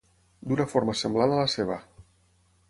D'una 0.51 0.65
forma 0.71 0.95
semblant 1.01 1.35
a 1.35 1.39
la 1.43 1.53
ceba. 1.57 1.79